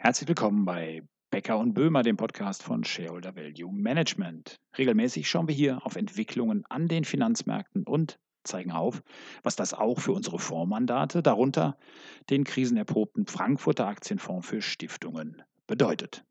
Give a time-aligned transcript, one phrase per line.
[0.00, 1.02] Herzlich willkommen bei
[1.32, 4.60] Becker und Böhmer, dem Podcast von Shareholder Value Management.
[4.78, 9.02] Regelmäßig schauen wir hier auf Entwicklungen an den Finanzmärkten und zeigen auf,
[9.42, 11.76] was das auch für unsere Fondsmandate, darunter
[12.30, 16.24] den krisenerprobten Frankfurter Aktienfonds für Stiftungen, bedeutet.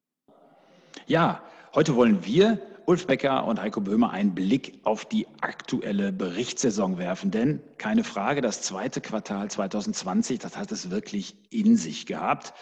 [1.05, 1.43] Ja,
[1.75, 7.31] heute wollen wir, Ulf Becker und Heiko Böhmer, einen Blick auf die aktuelle Berichtssaison werfen.
[7.31, 12.53] Denn keine Frage, das zweite Quartal 2020, das hat es wirklich in sich gehabt.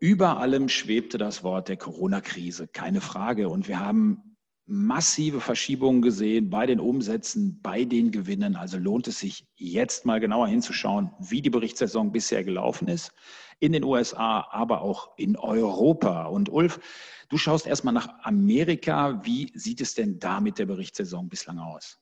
[0.00, 3.48] Über allem schwebte das Wort der Corona-Krise, keine Frage.
[3.48, 8.56] Und wir haben massive Verschiebungen gesehen bei den Umsätzen, bei den Gewinnen.
[8.56, 13.12] Also lohnt es sich jetzt mal genauer hinzuschauen, wie die Berichtssaison bisher gelaufen ist.
[13.60, 16.24] In den USA, aber auch in Europa.
[16.24, 16.80] Und Ulf,
[17.28, 19.24] du schaust erstmal nach Amerika.
[19.24, 22.00] Wie sieht es denn da mit der Berichtssaison bislang aus?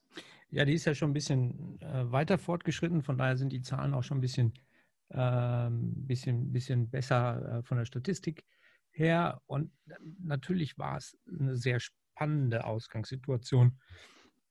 [0.51, 3.03] Ja, die ist ja schon ein bisschen äh, weiter fortgeschritten.
[3.03, 4.55] Von daher sind die Zahlen auch schon ein bisschen
[5.15, 8.45] ähm, bisschen, bisschen besser äh, von der Statistik
[8.91, 9.41] her.
[9.47, 9.71] Und
[10.19, 13.79] natürlich war es eine sehr spannende Ausgangssituation,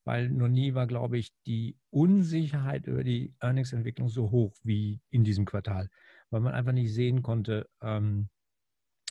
[0.05, 5.23] weil noch nie war, glaube ich, die Unsicherheit über die Earnings-Entwicklung so hoch wie in
[5.23, 5.89] diesem Quartal,
[6.29, 8.29] weil man einfach nicht sehen konnte, ähm,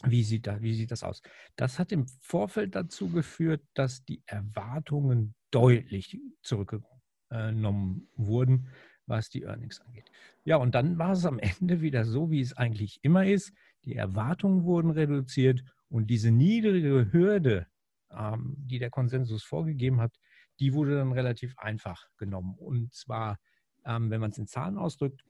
[0.04, 1.22] wie sieht, da, wie sieht das aus?
[1.54, 8.68] Das hat im Vorfeld dazu geführt, dass die Erwartungen deutlich zurückgenommen wurden
[9.06, 10.10] was die Earnings angeht.
[10.44, 13.52] Ja, und dann war es am Ende wieder so, wie es eigentlich immer ist.
[13.84, 17.66] Die Erwartungen wurden reduziert und diese niedrige Hürde,
[18.10, 20.18] ähm, die der Konsensus vorgegeben hat,
[20.60, 22.54] die wurde dann relativ einfach genommen.
[22.56, 23.38] Und zwar,
[23.84, 25.24] ähm, wenn man es in Zahlen ausdrückt,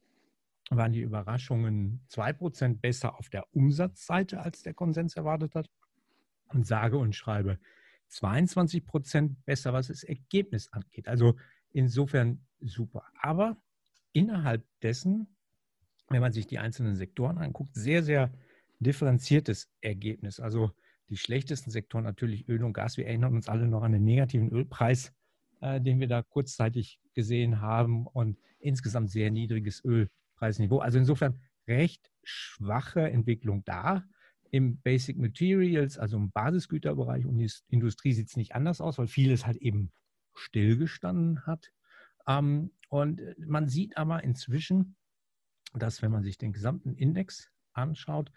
[0.70, 5.70] waren die Überraschungen 2% besser auf der Umsatzseite, als der Konsens erwartet hat.
[6.48, 7.58] Und sage und schreibe
[8.10, 11.08] 22% besser, was das Ergebnis angeht.
[11.08, 11.36] Also
[11.72, 13.04] insofern super.
[13.20, 13.56] Aber
[14.12, 15.26] innerhalb dessen,
[16.08, 18.32] wenn man sich die einzelnen Sektoren anguckt, sehr, sehr
[18.80, 20.40] differenziertes Ergebnis.
[20.40, 20.72] Also
[21.08, 22.96] die schlechtesten Sektoren natürlich Öl und Gas.
[22.96, 25.12] Wir erinnern uns alle noch an den negativen Ölpreis,
[25.60, 30.78] äh, den wir da kurzzeitig gesehen haben und insgesamt sehr niedriges Ölpreisniveau.
[30.78, 34.04] Also insofern recht schwache Entwicklung da.
[34.50, 39.06] Im Basic Materials, also im Basisgüterbereich und die Industrie sieht es nicht anders aus, weil
[39.06, 39.90] vieles halt eben
[40.34, 41.72] stillgestanden hat.
[42.26, 44.96] Ähm, und man sieht aber inzwischen,
[45.74, 48.30] dass wenn man sich den gesamten Index anschaut,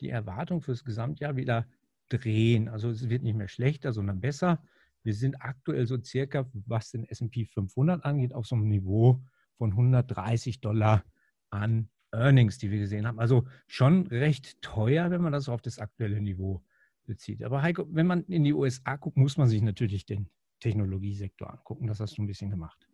[0.00, 1.66] die Erwartung für das Gesamtjahr wieder
[2.08, 2.68] drehen.
[2.68, 4.62] Also es wird nicht mehr schlechter, sondern besser.
[5.02, 9.22] Wir sind aktuell so circa, was den S&P 500 angeht, auf so einem Niveau
[9.56, 11.04] von 130 Dollar
[11.50, 13.18] an Earnings, die wir gesehen haben.
[13.18, 16.62] Also schon recht teuer, wenn man das auf das aktuelle Niveau
[17.06, 17.42] bezieht.
[17.42, 20.28] Aber Heiko, wenn man in die USA guckt, muss man sich natürlich den
[20.60, 21.86] Technologiesektor angucken.
[21.86, 22.86] Das hast du ein bisschen gemacht.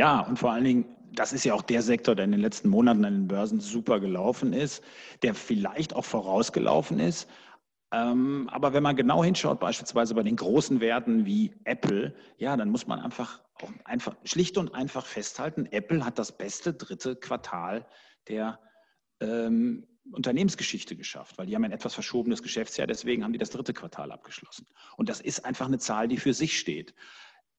[0.00, 2.70] Ja, und vor allen Dingen, das ist ja auch der Sektor, der in den letzten
[2.70, 4.82] Monaten an den Börsen super gelaufen ist,
[5.20, 7.28] der vielleicht auch vorausgelaufen ist.
[7.92, 12.70] Ähm, aber wenn man genau hinschaut, beispielsweise bei den großen Werten wie Apple, ja, dann
[12.70, 13.42] muss man einfach,
[13.84, 17.84] einfach schlicht und einfach festhalten, Apple hat das beste dritte Quartal
[18.26, 18.58] der
[19.20, 23.74] ähm, Unternehmensgeschichte geschafft, weil die haben ein etwas verschobenes Geschäftsjahr, deswegen haben die das dritte
[23.74, 24.66] Quartal abgeschlossen.
[24.96, 26.94] Und das ist einfach eine Zahl, die für sich steht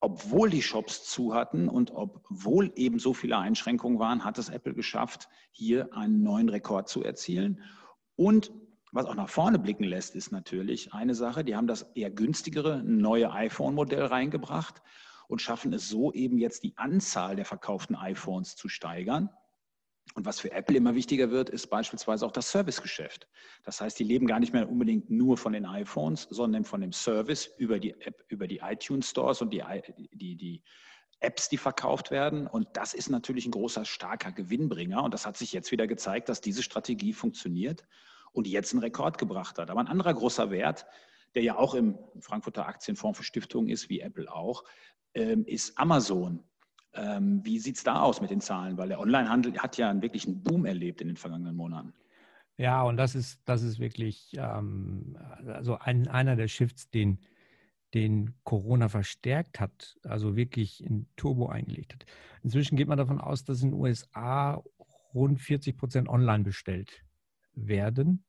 [0.02, 4.74] obwohl die Shops zu hatten und obwohl eben so viele Einschränkungen waren, hat es Apple
[4.74, 7.62] geschafft, hier einen neuen Rekord zu erzielen.
[8.16, 8.52] Und
[8.90, 12.82] was auch nach vorne blicken lässt, ist natürlich eine Sache, die haben das eher günstigere
[12.82, 14.82] neue iPhone-Modell reingebracht
[15.28, 19.30] und schaffen es so eben jetzt die Anzahl der verkauften iPhones zu steigern.
[20.14, 23.28] Und was für Apple immer wichtiger wird, ist beispielsweise auch das Servicegeschäft.
[23.64, 26.92] Das heißt, die leben gar nicht mehr unbedingt nur von den iPhones, sondern von dem
[26.92, 29.62] Service über die App, über die iTunes Stores und die,
[30.12, 30.62] die, die
[31.20, 32.46] Apps, die verkauft werden.
[32.46, 35.02] Und das ist natürlich ein großer, starker Gewinnbringer.
[35.02, 37.86] Und das hat sich jetzt wieder gezeigt, dass diese Strategie funktioniert
[38.32, 39.70] und jetzt einen Rekord gebracht hat.
[39.70, 40.84] Aber ein anderer großer Wert,
[41.34, 44.64] der ja auch im Frankfurter Aktienfonds für Stiftungen ist, wie Apple auch,
[45.14, 46.44] ähm, ist Amazon.
[46.94, 48.76] Ähm, wie sieht es da aus mit den Zahlen?
[48.76, 51.94] Weil der Onlinehandel hat ja einen wirklichen Boom erlebt in den vergangenen Monaten.
[52.58, 57.18] Ja, und das ist, das ist wirklich ähm, also ein, einer der Shifts, den,
[57.94, 62.04] den Corona verstärkt hat, also wirklich in Turbo eingelegt hat.
[62.42, 64.62] Inzwischen geht man davon aus, dass in den USA
[65.14, 67.04] rund 40 Prozent online bestellt
[67.54, 68.24] werden.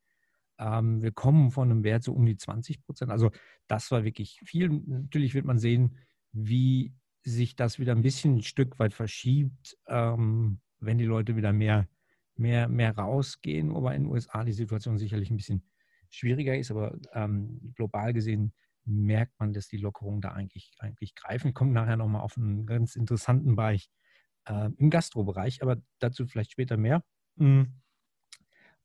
[0.57, 3.11] Ähm, wir kommen von einem Wert so um die 20 Prozent.
[3.11, 3.31] Also
[3.67, 4.69] das war wirklich viel.
[4.69, 5.97] Natürlich wird man sehen,
[6.31, 6.93] wie
[7.23, 11.87] sich das wieder ein bisschen ein Stück weit verschiebt, ähm, wenn die Leute wieder mehr,
[12.35, 15.63] mehr, mehr rausgehen, wobei in den USA die Situation sicherlich ein bisschen
[16.09, 18.53] schwieriger ist, aber ähm, global gesehen
[18.85, 21.53] merkt man, dass die Lockerungen da eigentlich, eigentlich greifen.
[21.53, 23.89] Kommt nachher nochmal auf einen ganz interessanten Bereich
[24.45, 27.03] äh, im Gastrobereich, aber dazu vielleicht später mehr.
[27.35, 27.81] Mhm.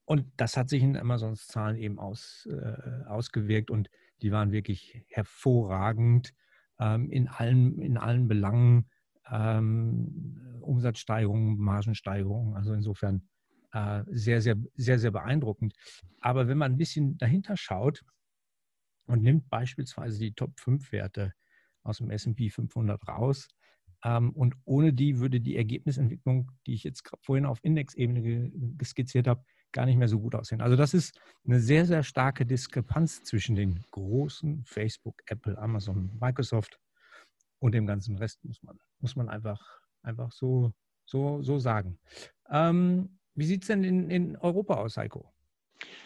[0.05, 3.91] Und das hat sich in Amazons Zahlen eben aus, äh, ausgewirkt und
[4.23, 6.32] die waren wirklich hervorragend
[6.79, 8.89] ähm, in, allen, in allen Belangen.
[9.31, 12.57] Ähm, Umsatzsteigerung, Margensteigerung.
[12.57, 13.29] Also insofern
[13.73, 15.75] äh, sehr, sehr, sehr, sehr beeindruckend.
[16.21, 18.05] Aber wenn man ein bisschen dahinter schaut
[19.07, 21.33] und nimmt beispielsweise die Top 5 Werte
[21.83, 23.49] aus dem SP 500 raus,
[24.05, 28.53] ähm, und ohne die würde die Ergebnisentwicklung, die ich jetzt vorhin auf Indexebene
[28.85, 30.61] skizziert habe, gar nicht mehr so gut aussehen.
[30.61, 36.79] Also das ist eine sehr, sehr starke Diskrepanz zwischen den großen Facebook, Apple, Amazon, Microsoft
[37.61, 39.61] und dem ganzen Rest, muss man, muss man einfach,
[40.03, 40.73] einfach so,
[41.05, 41.99] so, so sagen.
[42.50, 45.32] Ähm, wie sieht es denn in, in Europa aus, Heiko?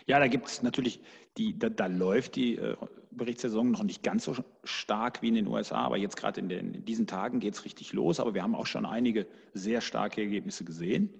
[0.07, 1.01] Ja, da gibt es natürlich,
[1.37, 2.77] die, da, da läuft die äh,
[3.11, 6.85] Berichtssaison noch nicht ganz so stark wie in den USA, aber jetzt gerade in, in,
[6.85, 8.21] diesen Tagen geht es richtig los.
[8.21, 11.11] Aber wir haben auch schon einige sehr starke Ergebnisse gesehen.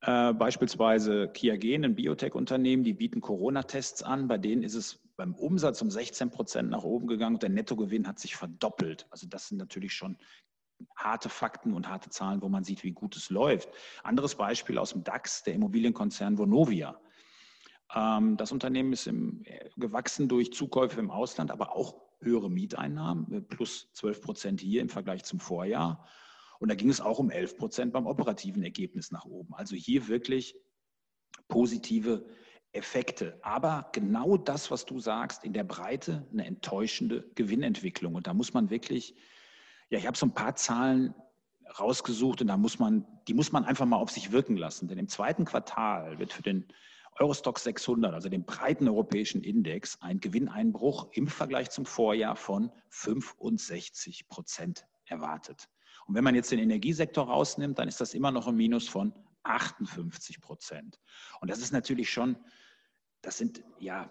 [0.00, 4.28] Äh, beispielsweise Kiagen, ein Biotech-Unternehmen, die bieten Corona-Tests an.
[4.28, 8.06] Bei denen ist es beim Umsatz um 16 Prozent nach oben gegangen und der Nettogewinn
[8.06, 9.06] hat sich verdoppelt.
[9.10, 10.16] Also das sind natürlich schon
[10.94, 13.68] harte Fakten und harte Zahlen, wo man sieht, wie gut es läuft.
[14.04, 17.00] Anderes Beispiel aus dem DAX, der Immobilienkonzern Vonovia.
[17.92, 23.32] Ähm, das Unternehmen ist im, äh, gewachsen durch Zukäufe im Ausland, aber auch höhere Mieteinnahmen,
[23.32, 26.06] äh, plus 12 Prozent hier im Vergleich zum Vorjahr.
[26.58, 29.54] Und da ging es auch um 11 Prozent beim operativen Ergebnis nach oben.
[29.54, 30.56] Also hier wirklich
[31.46, 32.26] positive
[32.72, 33.38] Effekte.
[33.42, 38.14] Aber genau das, was du sagst, in der Breite eine enttäuschende Gewinnentwicklung.
[38.14, 39.14] Und da muss man wirklich,
[39.90, 41.14] ja, ich habe so ein paar Zahlen
[41.78, 44.88] rausgesucht und da muss man, die muss man einfach mal auf sich wirken lassen.
[44.88, 46.66] Denn im zweiten Quartal wird für den
[47.18, 54.28] Eurostock 600, also den breiten europäischen Index, ein Gewinneinbruch im Vergleich zum Vorjahr von 65
[54.28, 55.68] Prozent erwartet.
[56.08, 59.12] Und wenn man jetzt den Energiesektor rausnimmt, dann ist das immer noch ein Minus von
[59.42, 60.98] 58 Prozent.
[61.40, 62.36] Und das ist natürlich schon,
[63.20, 64.10] das sind ja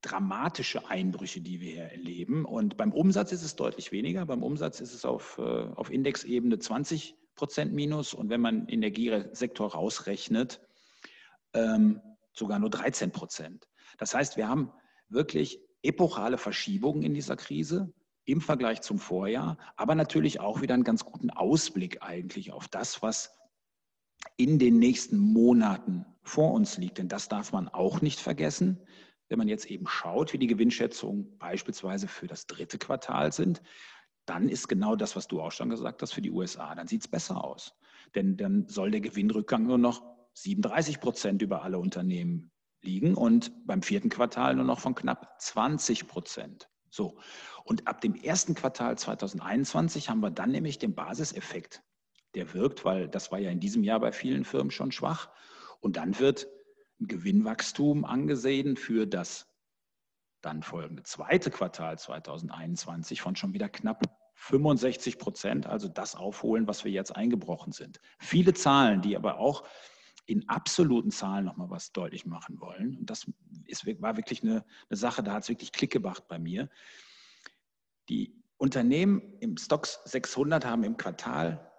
[0.00, 2.44] dramatische Einbrüche, die wir hier erleben.
[2.44, 4.24] Und beim Umsatz ist es deutlich weniger.
[4.24, 8.14] Beim Umsatz ist es auf, äh, auf Indexebene 20 Prozent Minus.
[8.14, 10.60] Und wenn man Energiesektor rausrechnet,
[11.52, 12.00] ähm,
[12.32, 13.68] sogar nur 13 Prozent.
[13.98, 14.72] Das heißt, wir haben
[15.08, 17.92] wirklich epochale Verschiebungen in dieser Krise
[18.24, 23.02] im Vergleich zum Vorjahr, aber natürlich auch wieder einen ganz guten Ausblick eigentlich auf das,
[23.02, 23.36] was
[24.36, 26.98] in den nächsten Monaten vor uns liegt.
[26.98, 28.80] Denn das darf man auch nicht vergessen,
[29.28, 33.62] wenn man jetzt eben schaut, wie die Gewinnschätzungen beispielsweise für das dritte Quartal sind.
[34.26, 37.02] Dann ist genau das, was du auch schon gesagt hast, für die USA, dann sieht
[37.02, 37.74] es besser aus.
[38.14, 40.02] Denn dann soll der Gewinnrückgang nur noch
[40.34, 42.50] 37 Prozent über alle Unternehmen
[42.82, 46.68] liegen und beim vierten Quartal nur noch von knapp 20 Prozent.
[46.94, 47.16] So.
[47.64, 51.82] Und ab dem ersten Quartal 2021 haben wir dann nämlich den Basiseffekt,
[52.36, 55.28] der wirkt, weil das war ja in diesem Jahr bei vielen Firmen schon schwach.
[55.80, 56.46] Und dann wird
[57.00, 59.48] ein Gewinnwachstum angesehen für das
[60.40, 64.02] dann folgende zweite Quartal 2021 von schon wieder knapp
[64.36, 67.98] 65 Prozent, also das aufholen, was wir jetzt eingebrochen sind.
[68.20, 69.64] Viele Zahlen, die aber auch
[70.26, 72.96] in absoluten Zahlen nochmal was deutlich machen wollen.
[72.98, 73.26] Und das
[73.68, 76.68] ist, war wirklich eine, eine Sache, da hat es wirklich Klick gemacht bei mir.
[78.08, 81.70] Die Unternehmen im Stocks 600 haben im Quartal,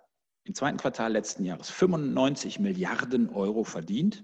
[0.43, 4.23] im zweiten Quartal letzten Jahres 95 Milliarden Euro verdient.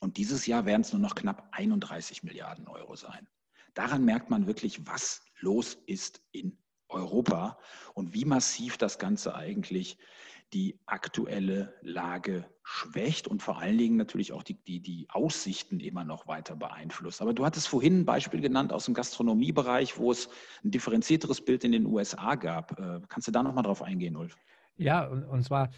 [0.00, 3.28] Und dieses Jahr werden es nur noch knapp 31 Milliarden Euro sein.
[3.74, 6.56] Daran merkt man wirklich, was los ist in
[6.88, 7.58] Europa
[7.94, 9.98] und wie massiv das Ganze eigentlich
[10.52, 16.04] die aktuelle Lage schwächt und vor allen Dingen natürlich auch die, die, die Aussichten immer
[16.04, 17.22] noch weiter beeinflusst.
[17.22, 20.28] Aber du hattest vorhin ein Beispiel genannt aus dem Gastronomiebereich, wo es
[20.64, 22.78] ein differenzierteres Bild in den USA gab.
[22.78, 24.36] Äh, kannst du da nochmal drauf eingehen, Ulf?
[24.76, 25.70] Ja, und, und zwar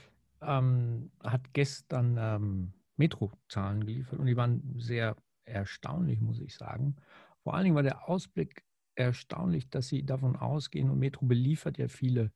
[0.43, 6.97] ähm, hat gestern ähm, Metro-Zahlen geliefert und die waren sehr erstaunlich, muss ich sagen.
[7.43, 11.89] Vor allen Dingen war der Ausblick erstaunlich, dass sie davon ausgehen und Metro beliefert ja
[11.89, 12.31] viele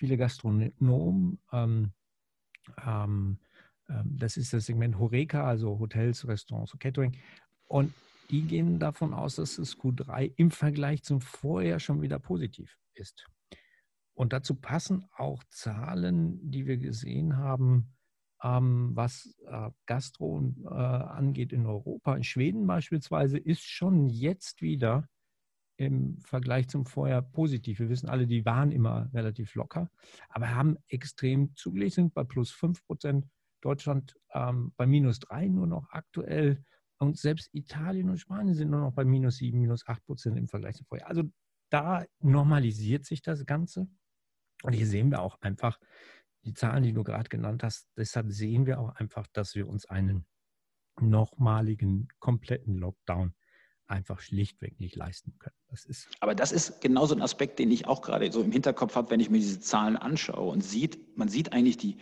[0.00, 1.38] viele Gastronomen.
[1.52, 1.92] Ähm,
[2.84, 3.38] ähm,
[3.88, 7.16] ähm, das ist das Segment Horeca, also Hotels, Restaurants und Catering.
[7.66, 7.92] Und
[8.30, 13.26] die gehen davon aus, dass das Q3 im Vergleich zum Vorjahr schon wieder positiv ist.
[14.14, 17.92] Und dazu passen auch Zahlen, die wir gesehen haben,
[18.42, 22.16] ähm, was äh, Gastro äh, angeht in Europa.
[22.16, 25.06] In Schweden beispielsweise ist schon jetzt wieder
[25.80, 27.78] im Vergleich zum Vorjahr positiv.
[27.78, 29.90] Wir wissen alle, die waren immer relativ locker,
[30.28, 33.26] aber haben extrem zugelegt, sind bei plus 5 Prozent.
[33.62, 36.62] Deutschland ähm, bei minus 3 nur noch aktuell.
[36.98, 40.48] Und selbst Italien und Spanien sind nur noch bei minus 7, minus 8 Prozent im
[40.48, 41.08] Vergleich zum Vorjahr.
[41.08, 41.22] Also
[41.70, 43.88] da normalisiert sich das Ganze.
[44.62, 45.78] Und hier sehen wir auch einfach
[46.44, 47.88] die Zahlen, die du gerade genannt hast.
[47.96, 50.26] Deshalb sehen wir auch einfach, dass wir uns einen
[51.00, 53.34] nochmaligen kompletten Lockdown
[53.90, 55.56] einfach schlichtweg nicht leisten können.
[55.68, 58.52] Das ist Aber das ist genau so ein Aspekt, den ich auch gerade so im
[58.52, 61.98] Hinterkopf habe, wenn ich mir diese Zahlen anschaue und sieht, man sieht eigentlich die,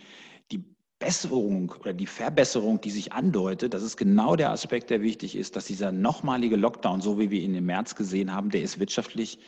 [0.51, 0.63] die
[0.99, 5.55] Besserung oder die Verbesserung, die sich andeutet, das ist genau der Aspekt, der wichtig ist,
[5.55, 9.39] dass dieser nochmalige Lockdown, so wie wir ihn im März gesehen haben, der ist wirtschaftlich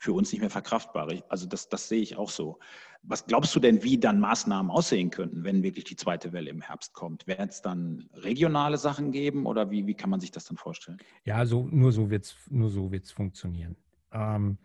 [0.00, 1.12] für uns nicht mehr verkraftbar.
[1.28, 2.58] Also das, das sehe ich auch so.
[3.02, 6.62] Was glaubst du denn, wie dann Maßnahmen aussehen könnten, wenn wirklich die zweite Welle im
[6.62, 7.26] Herbst kommt?
[7.26, 10.98] Werden es dann regionale Sachen geben oder wie, wie kann man sich das dann vorstellen?
[11.24, 13.76] Ja, so, nur so wird es so wird's funktionieren.
[14.10, 14.56] Ähm,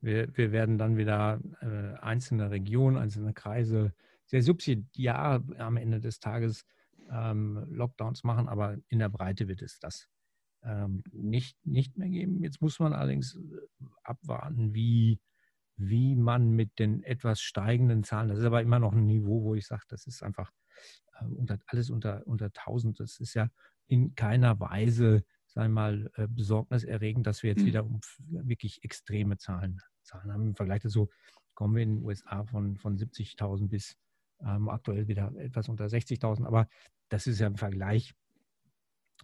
[0.00, 3.92] wir, wir werden dann wieder äh, einzelne Regionen, einzelne Kreise
[4.24, 6.64] sehr subsidiar am Ende des Tages
[7.10, 10.08] ähm, Lockdowns machen, aber in der Breite wird es das
[10.62, 12.42] ähm, nicht, nicht mehr geben.
[12.42, 15.20] Jetzt muss man allerdings äh, abwarten, wie,
[15.76, 19.54] wie man mit den etwas steigenden Zahlen, das ist aber immer noch ein Niveau, wo
[19.54, 20.50] ich sage, das ist einfach
[21.20, 23.00] äh, unter, alles unter, unter 1000.
[23.00, 23.48] Das ist ja
[23.86, 27.66] in keiner Weise, sagen wir mal, äh, besorgniserregend, dass wir jetzt mhm.
[27.66, 30.46] wieder um wirklich extreme Zahlen, Zahlen haben.
[30.48, 31.08] Im Vergleich dazu
[31.54, 33.96] kommen wir in den USA von, von 70.000 bis
[34.40, 36.46] ähm, aktuell wieder etwas unter 60.000.
[36.46, 36.68] Aber
[37.08, 38.14] das ist ja im Vergleich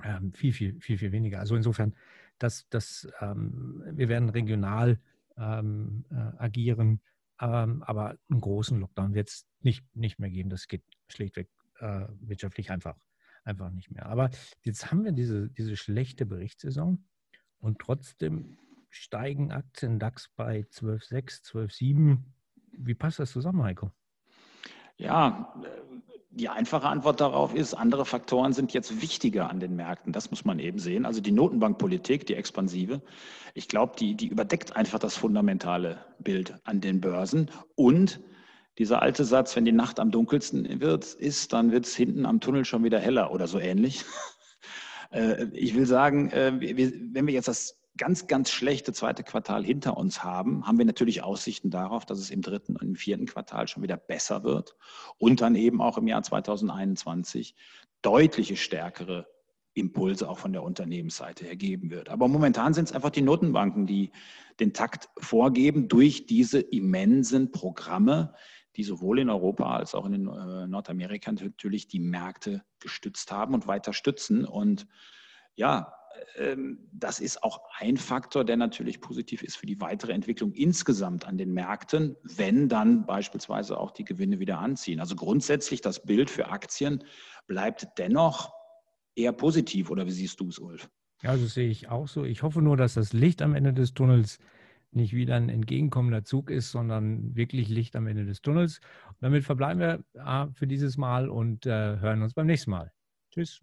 [0.02, 1.40] ähm, viel, viel, viel, viel weniger.
[1.40, 1.94] Also insofern,
[2.38, 4.98] dass, dass, ähm, wir werden regional
[5.36, 7.00] ähm, äh, agieren,
[7.40, 10.50] ähm, aber einen großen Lockdown wird es nicht, nicht mehr geben.
[10.50, 11.48] Das geht schlichtweg
[11.78, 12.96] äh, wirtschaftlich einfach,
[13.44, 14.06] einfach nicht mehr.
[14.06, 14.30] Aber
[14.62, 17.04] jetzt haben wir diese, diese schlechte Berichtssaison
[17.58, 18.58] und trotzdem
[18.90, 22.18] steigen Aktien DAX bei 12,6, 12,7.
[22.72, 23.90] Wie passt das zusammen, Heiko?
[24.96, 25.52] Ja,
[26.34, 30.12] die einfache Antwort darauf ist, andere Faktoren sind jetzt wichtiger an den Märkten.
[30.12, 31.06] Das muss man eben sehen.
[31.06, 33.00] Also die Notenbankpolitik, die expansive,
[33.54, 37.50] ich glaube, die, die überdeckt einfach das fundamentale Bild an den Börsen.
[37.76, 38.20] Und
[38.78, 42.40] dieser alte Satz, wenn die Nacht am dunkelsten wird, ist, dann wird es hinten am
[42.40, 44.04] Tunnel schon wieder heller oder so ähnlich.
[45.10, 49.96] Äh, ich will sagen, äh, wenn wir jetzt das ganz, ganz schlechte zweite Quartal hinter
[49.96, 53.68] uns haben, haben wir natürlich Aussichten darauf, dass es im dritten und im vierten Quartal
[53.68, 54.76] schon wieder besser wird
[55.18, 57.54] und dann eben auch im Jahr 2021
[58.02, 59.26] deutliche stärkere
[59.74, 62.08] Impulse auch von der Unternehmensseite her geben wird.
[62.08, 64.12] Aber momentan sind es einfach die Notenbanken, die
[64.60, 68.34] den Takt vorgeben durch diese immensen Programme,
[68.76, 73.66] die sowohl in Europa als auch in äh, Nordamerika natürlich die Märkte gestützt haben und
[73.66, 74.44] weiter stützen.
[74.44, 74.86] Und
[75.56, 75.92] ja,
[76.92, 81.38] das ist auch ein Faktor, der natürlich positiv ist für die weitere Entwicklung insgesamt an
[81.38, 85.00] den Märkten, wenn dann beispielsweise auch die Gewinne wieder anziehen.
[85.00, 87.04] Also grundsätzlich das Bild für Aktien
[87.46, 88.52] bleibt dennoch
[89.14, 89.90] eher positiv.
[89.90, 90.88] Oder wie siehst du es, Ulf?
[91.22, 92.24] Ja, das sehe ich auch so.
[92.24, 94.38] Ich hoffe nur, dass das Licht am Ende des Tunnels
[94.90, 98.80] nicht wieder ein entgegenkommender Zug ist, sondern wirklich Licht am Ende des Tunnels.
[99.08, 102.92] Und damit verbleiben wir ah, für dieses Mal und äh, hören uns beim nächsten Mal.
[103.30, 103.62] Tschüss.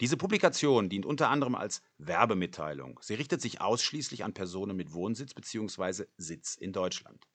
[0.00, 2.98] Diese Publikation dient unter anderem als Werbemitteilung.
[3.02, 6.06] Sie richtet sich ausschließlich an Personen mit Wohnsitz bzw.
[6.16, 7.26] Sitz in Deutschland.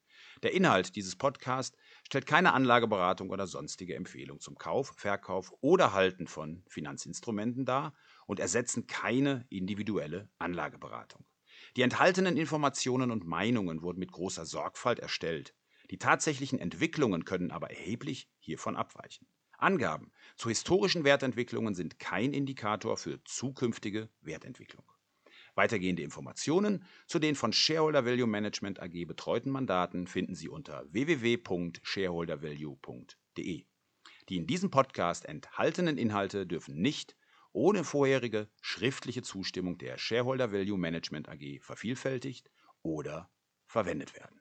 [0.42, 6.26] Der Inhalt dieses Podcasts stellt keine Anlageberatung oder sonstige Empfehlung zum Kauf, Verkauf oder Halten
[6.26, 7.94] von Finanzinstrumenten dar
[8.26, 11.24] und ersetzen keine individuelle Anlageberatung.
[11.76, 15.54] Die enthaltenen Informationen und Meinungen wurden mit großer Sorgfalt erstellt.
[15.90, 19.26] Die tatsächlichen Entwicklungen können aber erheblich hiervon abweichen.
[19.58, 24.84] Angaben zu historischen Wertentwicklungen sind kein Indikator für zukünftige Wertentwicklung.
[25.54, 33.66] Weitergehende Informationen zu den von Shareholder Value Management AG betreuten Mandaten finden Sie unter www.shareholdervalue.de.
[34.28, 37.16] Die in diesem Podcast enthaltenen Inhalte dürfen nicht
[37.52, 43.28] ohne vorherige schriftliche Zustimmung der Shareholder Value Management AG vervielfältigt oder
[43.66, 44.40] verwendet werden.